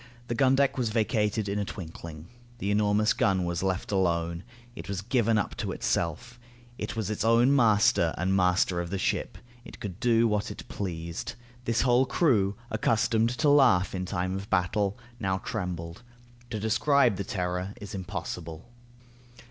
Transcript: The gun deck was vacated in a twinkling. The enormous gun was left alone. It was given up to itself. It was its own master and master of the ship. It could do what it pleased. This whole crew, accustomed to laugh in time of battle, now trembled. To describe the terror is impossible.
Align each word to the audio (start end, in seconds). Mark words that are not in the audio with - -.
The 0.29 0.33
gun 0.33 0.55
deck 0.55 0.79
was 0.79 0.89
vacated 0.89 1.47
in 1.47 1.59
a 1.59 1.63
twinkling. 1.63 2.27
The 2.57 2.71
enormous 2.71 3.13
gun 3.13 3.45
was 3.45 3.61
left 3.61 3.91
alone. 3.91 4.43
It 4.75 4.89
was 4.89 5.03
given 5.03 5.37
up 5.37 5.55
to 5.57 5.71
itself. 5.73 6.39
It 6.79 6.95
was 6.95 7.11
its 7.11 7.23
own 7.23 7.55
master 7.55 8.11
and 8.17 8.35
master 8.35 8.81
of 8.81 8.89
the 8.89 8.97
ship. 8.97 9.37
It 9.63 9.79
could 9.79 9.99
do 9.99 10.27
what 10.27 10.49
it 10.49 10.67
pleased. 10.67 11.35
This 11.65 11.81
whole 11.81 12.07
crew, 12.07 12.55
accustomed 12.71 13.29
to 13.37 13.49
laugh 13.49 13.93
in 13.93 14.07
time 14.07 14.33
of 14.35 14.49
battle, 14.49 14.97
now 15.19 15.37
trembled. 15.37 16.01
To 16.49 16.59
describe 16.59 17.17
the 17.17 17.23
terror 17.23 17.75
is 17.79 17.93
impossible. 17.93 18.71